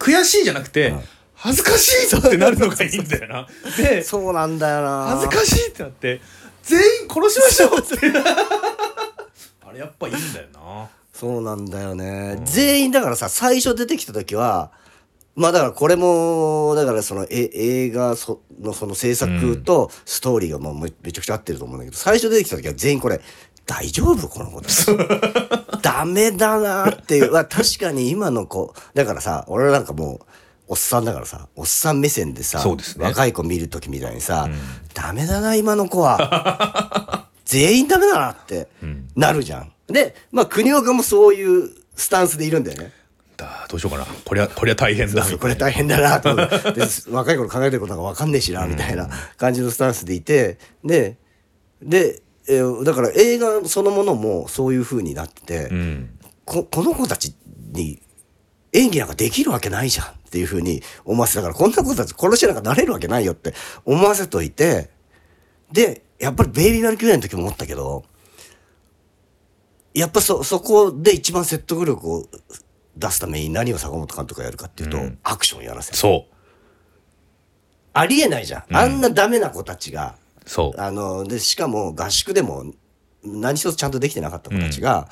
[0.00, 0.94] 悔しいじゃなくて、
[1.34, 3.46] 恥ずかしいぞってなるのがいいんだよな。
[3.76, 5.16] でそうなんだよな。
[5.16, 6.20] 恥ずかしいってなって
[6.64, 7.78] 全員殺しましょう。
[7.78, 8.06] って。
[9.64, 10.88] あれやっぱいいんだよな。
[11.12, 14.72] そうなんだよね、全員だからさ最初出てきた時は
[15.34, 23.20] まあだからこれもだからそのえ映画そのその制作とストーリーがもうめめちゃくちゃ合ってると思うんだけど最初出てきた時は全員これ
[23.64, 24.28] 大丈夫？
[24.28, 24.86] この子たち。
[25.82, 27.32] ダメだなっていう。
[27.32, 28.74] まあ確かに今の子。
[28.94, 30.20] だからさ俺なんかもう
[30.68, 32.58] おっさんだからさおっさん目線でさ
[32.98, 33.04] ね。
[33.04, 34.48] 若い子見る時みたいにさ、
[34.94, 37.28] ダメだな今の子は。
[37.44, 38.68] 全員ダメだなって
[39.14, 39.72] なるじゃん。
[39.86, 42.92] で、まあ、国岡もそういうスタンスでいるんだよね。
[43.42, 44.06] だどうしようかな。
[44.06, 45.24] これはこれは大変だ。
[45.24, 46.20] これ大変だな。
[46.20, 51.18] と思ってで若い頃考えてることが分かんねえしなみたいな感じのスタンスでいてで
[51.82, 56.18] で、えーだから映画そのものもそういう風になってて、うん。
[56.44, 57.34] ここの子たち
[57.72, 58.00] に
[58.72, 64.90] 演技なんかできるわけないじゃんっていう風に思わせたからこんな子たち殺しなんかなれるわけないよって思わせといて
[65.70, 68.04] でやっぱりベイビー・マルキュリアの時も思ったけど
[69.94, 72.26] やっぱそそこで一番説得力を
[72.96, 75.18] 出すために何を坂本監督がやるかっていうと、うん。
[75.22, 75.96] アクションやらせる。
[75.96, 76.26] そ
[77.94, 80.14] ありえないじゃん、あんなダメな子たちが
[80.46, 80.80] うそう。
[80.80, 82.72] あのでしかも合宿でも
[83.22, 85.08] 何一つちゃんとできてなかった子たちが、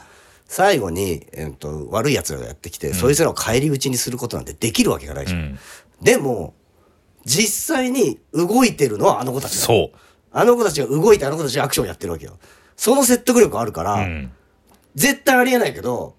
[0.47, 5.41] 最後に、えっと悪い奴らがやってきて、そいつらを返り討ちにすることなんてできるわけがないじゃん。
[5.41, 5.59] うん。
[6.03, 6.55] でも
[7.25, 9.59] 実際に動いてるのはあの子たちだ。
[9.59, 9.97] そう。
[10.33, 12.39] あの子たちが動いてあの子たちがアクションやってるわけよ。
[12.77, 14.33] その説得力あるから、うん。
[14.95, 16.17] 絶対ありえないけど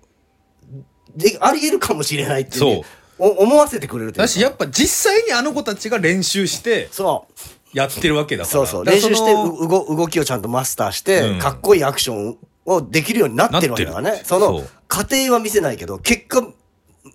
[1.15, 2.84] でありえるかもしれないっていうね、
[3.19, 3.30] そう。
[3.30, 4.24] お思わせてくれるというか。
[4.24, 7.78] だしやっぱ実際にあの子たちが練習してそう。
[7.78, 8.52] やってるわけだから。
[8.52, 8.86] そうそう。
[8.86, 11.39] だから練習してのう動動きをちゃんとマスターして、うん。
[11.39, 14.24] かっこいいアクションをできるようになってるわけだからなってる。
[14.24, 16.45] ねその過程は見せないけど結果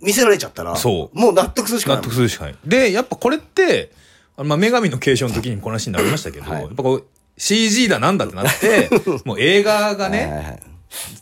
[0.01, 1.19] 見せられちゃったらそう。
[1.19, 2.57] もう納得するしかない納得するしかない。
[2.65, 3.93] でやっぱこれって
[4.37, 6.63] あのまあ女神の継承の時にこの話になりましたけど、はい。
[6.63, 7.07] やっぱこう
[7.39, 8.89] CG だなんだってなって
[9.25, 10.61] もう映画がね、はいはいはい。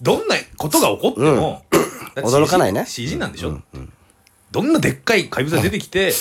[0.01, 1.65] どんなことが起こっても、
[2.16, 2.85] 驚かないね。
[2.87, 3.61] CG なんでしょ、
[4.50, 6.12] どんなでっかい怪物が出てきて、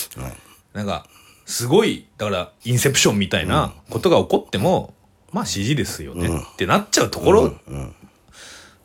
[0.72, 1.06] なんか
[1.46, 4.94] すごいだからインセプションみたいなことが起こっても、
[5.32, 7.54] まあ CG ですよね、ってなっちゃうところ、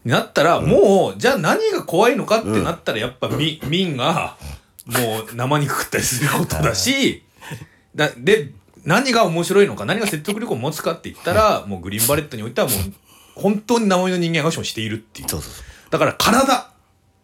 [0.05, 4.37] になったら、もうじゃあ何が怖いのかってなったらやっぱみ、民が
[4.85, 7.23] もう生肉食ったりすることだし
[7.95, 8.51] だで
[8.85, 12.77] 何が面白いのか何が説得力を持つかって言ったらもうグリーンバレットにおいてはもう
[13.35, 15.29] 本当に生身の人間がアクションしているっていう。
[15.29, 16.68] そうそうそだから体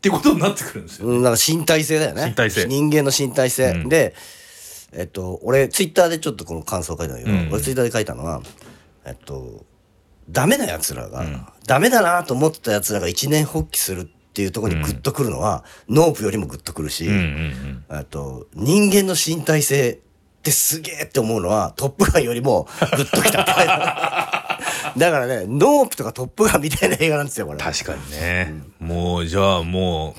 [0.05, 1.07] ってことになってくるんですよ。
[1.07, 2.25] ううんなんか身体性だよね。
[2.27, 2.65] 身体性。
[2.67, 3.89] 人間の身体性、うん。
[3.89, 4.13] で
[4.91, 7.49] えっと俺ツイッターでちょっとこの感想を書いたんだけど、うん。
[7.51, 8.41] 俺ツイッターで書いたのは
[9.05, 9.65] えっと
[10.29, 17.83] ダメな奴らが、ダメだなと思ってた奴らが一年発起するっていうところにグッとくるのは、ノープよりもグッとくるし、うんうんうん。
[17.89, 19.97] あと人間の身体性っ
[20.41, 24.44] てすげえって思うのはトップガンよりもグッときたって書いてある
[24.97, 27.59] だからねノープとかトップガンみたいな映画なんですよこれ。
[27.59, 30.15] 確かにね、もうじゃあも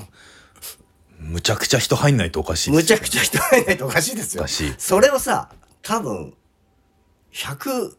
[1.21, 4.43] うむちゃくちゃ人入んないとおかしいむちゃくちゃ人入らないとおかしいですよ。
[4.43, 4.75] おかしい。
[4.79, 5.51] それをさ
[5.83, 6.35] 多分
[7.33, 7.95] 100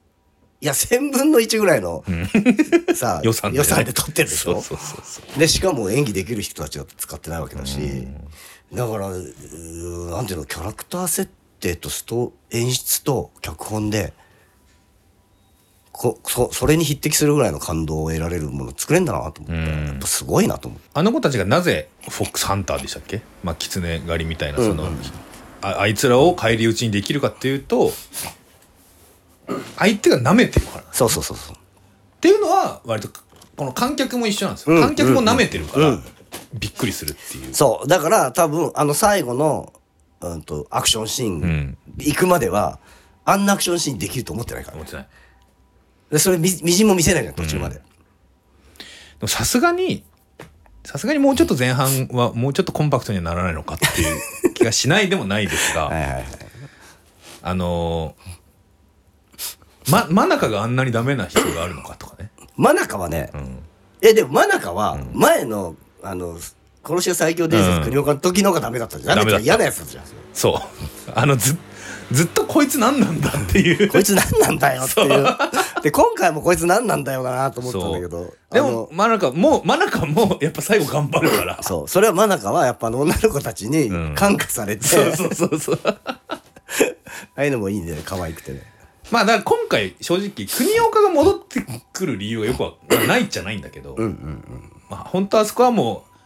[0.59, 2.03] いや1000分の1ぐらいの、
[2.95, 3.83] さ予算でね。
[3.83, 4.59] で撮ってるでしょ？
[4.59, 5.39] そうそうそうそう。
[5.39, 8.07] でしかも演技できる人たちだって使ってないわけだし、
[8.73, 9.21] だからなん
[10.25, 14.13] ていうのキャラクター設定とスト演出と脚本で
[15.97, 19.87] こそそれに匹敵するぐらいの感動を得られるもの作れんだなと思って、うん。
[19.87, 23.21] やっぱすごいなと思ってあの子たちがなぜフォックスハンターでしたっけ？
[23.43, 24.87] まあ狐狩りみたいなその、
[25.61, 27.91] ああいつらを返り討ちにできるかっていうと
[29.77, 30.83] 相手が舐めてるから。
[30.83, 31.55] っそうそうそうそう。
[32.21, 33.09] ていうのは割と
[33.55, 34.81] この観客も一緒なんですよ、うん。
[34.81, 36.03] 観客も舐めてるから、うん。
[36.53, 37.53] びっくりするっていう。
[37.55, 37.87] そう。
[37.87, 39.73] だから多分あの最後の、
[40.21, 41.77] うん、とアクションシーンん。
[41.97, 42.79] 行くまでは、
[43.25, 44.77] あんなアクションシーンできると思ってないから。
[44.77, 45.07] 思ってない
[46.11, 47.81] でそれみみじんも見せないじゃん途中まで、で
[49.21, 50.03] もさすがに
[50.87, 56.25] さすがにもうちょっと前半はもうちょっとコンパクトにはならないのかっていう気がしないでもないですが、 はい
[57.41, 63.59] あのー、ま真中があんなにダメな人があるのかとかね、真中はね、ん。
[64.01, 66.37] えでも真中は前の、あの
[66.85, 69.43] 殺し屋最強伝説国岡の時の方がダメだったじゃん、ダメだった。
[69.43, 70.05] 嫌なやつじゃん。
[70.33, 70.61] そ
[71.07, 71.11] う。
[71.13, 71.57] あのず
[72.11, 73.89] ずっとこいつ何なんだっていう。
[73.91, 75.27] こいつ何なんだよっていう。
[75.83, 81.61] で今回もこいつ何なんだよなと思ったんだけどでも真中も真中もやっぱ最後頑張るから。
[81.61, 84.15] そ うそれは真中はやっぱ女の子たちにん。
[84.15, 85.79] 感化されて、そうそうそうそう。
[85.85, 86.19] あ
[87.35, 88.63] あいうのもいいね可愛くてね。
[89.11, 93.95] まあだから今回正直国岡が戻ってくる理由はよくは、まあないっちゃないんだけど、
[94.89, 96.16] まあ本当あそこはもう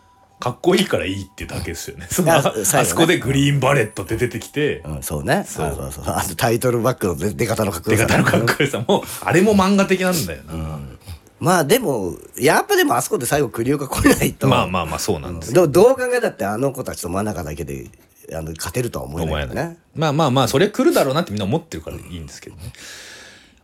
[0.41, 2.07] かっこいいからいいってだけですよね。
[2.09, 5.45] そのああそこでグリーンバレットって出てきて、うん、そうね。
[5.47, 5.67] そう。
[5.67, 10.79] あそうそうあとタイトルバックの出出方のかっこよさ出方のかっこよさもあれも漫画的なんだよな、
[11.39, 14.47] まあでもやっぱでもあそこで最後栗岡来ないと。
[14.47, 17.89] まあまあまあそうなんですどどう考えたってあの子たちと真ん中だけで
[18.33, 19.47] あの勝てるとは思えないない。
[19.47, 22.73] よねまあまあまあそれ来るだろうなってみんな思ってるからいいんですけどね。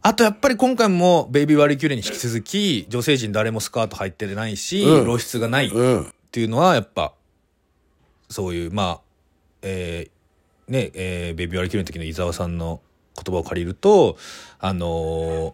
[0.04, 5.06] あとやっぱり今回もベイビー・ワリキューレに引き続き女性陣誰もスカート入ってないし、うん。
[5.06, 7.14] 露出がないっうんていうのはやっぱ
[8.30, 9.02] そういうまあ
[9.62, 12.82] えーねえーベイビー・ワリキューレの時の伊沢さんの
[13.16, 14.18] 言葉を借りると
[14.60, 15.54] あのー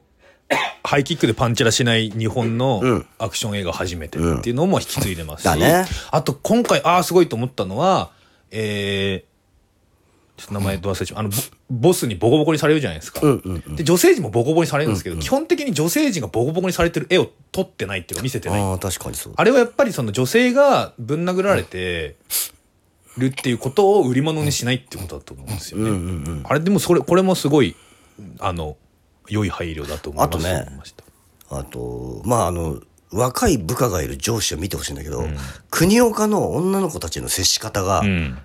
[0.83, 3.05] ハイキックでパンチラしない日本のうん。
[3.17, 5.85] アクション映画初めてっていうのも引き継いでますし、だね。
[6.11, 8.11] あと今回ああすごいと思ったのは
[8.51, 9.32] えー
[10.35, 11.19] ちょっと名前ど忘れちゃう。
[11.19, 11.35] あのボ
[11.69, 13.75] ボスにボコボコにされるじゃないですか、うんうんうん。
[13.75, 18.61] で女性陣もボコボコにされるんですけど、基本的に女性陣がボコボコにされてる絵を撮ってないっていうか見せてない。
[18.61, 19.33] ああ確かにそう。
[19.35, 22.15] あれはやっぱりその女性がぶん殴られて
[23.17, 25.89] るっていうことを売り物にしないってことだと思うんですよね。
[25.89, 27.75] うんうんうんあれでもそれこれもすごい
[28.39, 28.75] あの
[29.29, 30.79] 良い配慮だと思いますあとね。
[31.51, 35.23] あとまああの若い部下がいる上司を見てほしいんだけど、
[35.69, 38.39] 国岡の女の子たちの接し方が、うん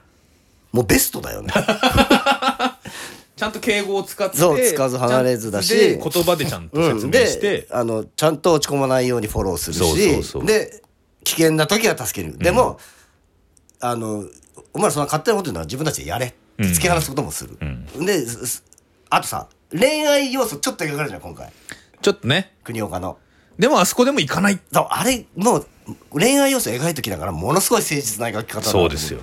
[0.72, 1.52] もうベストだよね。
[3.36, 5.74] ちゃんと敬語を使ってそう使わず離れずだし。
[5.74, 7.40] で言葉でちゃんと説うん、明して。
[7.40, 10.82] で、あのちゃんと落ち込まないようにフォローするしで
[11.24, 12.78] 危険な時は助ける、でも
[13.80, 14.24] あの
[14.72, 17.56] お前らそんな勝手なこと言うのは自分たちでやれって突き放すこともする、
[18.04, 18.64] ですす
[19.08, 21.52] あとさ恋愛要素ちょっと描かれるじゃん今回。
[22.00, 22.52] ちょっとね。
[22.64, 23.18] 国岡の。
[23.58, 24.58] でもあそこでも行かない。
[24.72, 25.66] そうあれもう
[26.10, 29.20] 恋愛要素描いときながらものすごい誠実な描き方そうですよ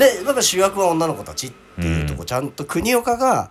[0.00, 3.50] でやっぱ主役は女の子たちっていうとこ、ちゃんと国岡が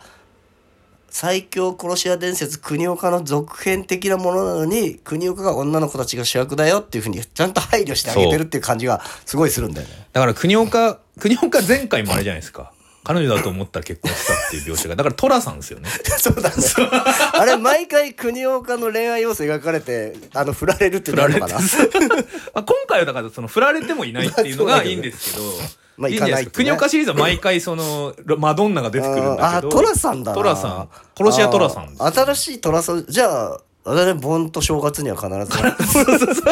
[1.12, 10.08] 最強殺し屋伝説国岡の続編的なものなのに国岡が女の子たちが主役だよっていうふうにちゃんと配慮してあげてるっていう感じがすごいするんだよね。
[10.12, 12.74] だから国岡国岡前回もあれじゃないですか。
[13.04, 14.96] 彼女だと思ったら結婚したっていう描写が。
[14.96, 15.90] だから寅さんですよね。
[16.20, 16.56] そうだね。
[17.34, 21.48] あれ毎回国岡の恋愛要素描かれてあの振られるって振られてな？
[21.48, 21.68] るのかな。
[22.54, 25.44] まあ今回はだからその振られてもいないっていうのがいいんですけど
[26.00, 26.28] まあいいか。
[26.28, 26.52] ないね。
[26.52, 30.38] 国岡シリーズは毎回そのマドンナが出てくるんだあけどトラさんだな。
[30.38, 30.90] 寅さん。
[31.18, 33.06] 殺し屋寅さん新しいトラさん。
[33.08, 36.42] じゃああれね盆と正月には必ず。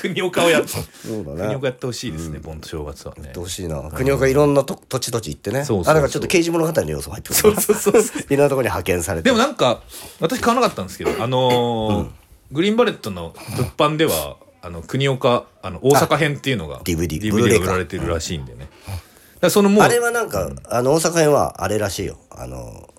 [0.00, 0.68] 国岡をやって。
[0.68, 0.78] そ
[1.20, 1.40] うだね。
[1.42, 3.24] 国岡やってほしいですね盆と正月はね。
[3.24, 3.82] やってほしいな。
[3.90, 5.64] 国岡いろんなと土地土地行ってね。
[5.64, 5.92] そうそうそう。
[5.92, 9.30] あだからちょっと刑事物語の要素入ってくるそうそうそうそいろんなところに派遣されて。
[9.30, 9.80] でもなんか
[10.20, 12.08] 私買わなかったんですけどあのー
[12.52, 18.68] グリーンバレットの物販ではあの国岡あの大阪編っていうのが DVD DVD が売られてるらしいんでね。
[18.86, 19.00] だか
[19.42, 22.18] らそのもうあれはなんか、あの大阪編はあれらしいよ。
[22.30, 22.92] あの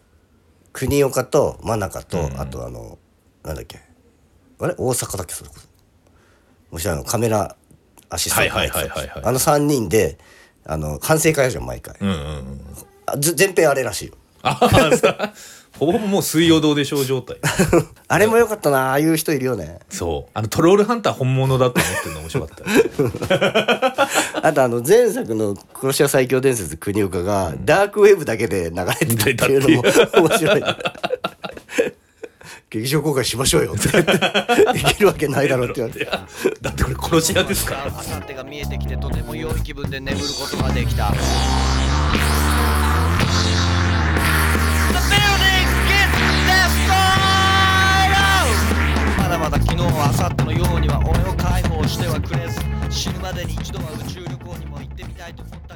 [0.72, 3.00] 国岡と真中と、あとあの
[3.44, 3.80] なんだっけ。
[4.60, 4.76] あれ？
[4.78, 5.34] 大阪だっけ？
[5.34, 5.68] それこそ。
[6.72, 7.56] もしあのカメラ
[8.10, 9.22] アシスタントはいはいはいはいはい。
[9.26, 10.18] あの3人で
[10.66, 12.62] あの反省会じゃん毎回、うんうんうん。
[13.06, 14.14] あず全編あれらしいよ。
[14.44, 15.34] ああさ
[15.80, 17.38] ほぼほぼもう水曜どうでしょう状態。
[18.08, 18.90] あれもよかったな。
[18.90, 19.80] ああいう人いるよね。
[19.90, 20.32] そう。
[20.34, 24.08] あのトロールハンター本物だと思ってるの面白かった。
[24.48, 29.84] あとあの前作の「殺し屋最強伝説国岡」がダークウェブだけで流れてたっていうのも
[30.30, 30.64] 面白い。
[32.70, 33.90] 劇場公開しましょうよって。
[33.92, 34.12] 言って
[34.74, 36.06] できるわけないだろうって言われて。
[36.62, 37.86] だってこれ殺し屋ですから。
[37.88, 41.14] あさってが見えてきてとても良い気分で眠ることができた
[49.28, 55.67] だまだ昨日明後日のようには俺を解放してはくれず死ぬまでに一度は宇宙旅行にも行ってみたいと思う